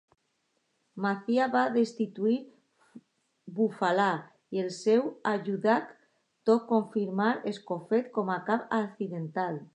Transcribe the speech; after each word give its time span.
Macià 1.05 1.47
va 1.55 1.61
destituir 1.75 2.37
Bufalà 3.59 4.09
i 4.57 4.63
el 4.65 4.73
seu 4.79 5.05
ajudant 5.33 5.93
tot 6.51 6.67
confirmant 6.73 7.49
Escofet 7.55 8.13
com 8.19 8.35
a 8.39 8.43
cap 8.51 8.67
accidental. 8.83 9.63